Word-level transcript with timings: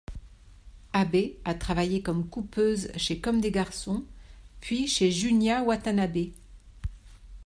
Abe 0.93 1.35
a 1.45 1.53
travaillé 1.53 2.01
comme 2.01 2.25
coupeuse 2.27 2.91
chez 2.97 3.19
Comme 3.21 3.39
des 3.39 3.51
Garçons, 3.51 4.03
puis 4.59 4.87
chez 4.87 5.11
Junya 5.11 5.61
Watanabe. 5.61 6.31